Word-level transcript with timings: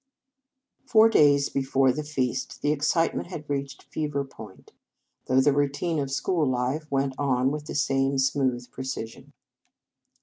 Four 0.87 1.09
days 1.09 1.49
before 1.49 1.91
the 1.91 2.03
feast 2.03 2.63
the 2.63 2.73
ex 2.73 2.87
citement 2.87 3.27
had 3.27 3.47
reached 3.47 3.83
fever 3.83 4.23
point, 4.25 4.71
though 5.27 5.41
the 5.41 5.53
routine 5.53 5.99
of 5.99 6.09
school 6.09 6.43
life 6.47 6.89
went 6.89 7.13
on 7.19 7.51
with 7.51 7.67
the 7.67 7.75
same 7.75 8.17
smooth 8.17 8.71
precision. 8.71 9.31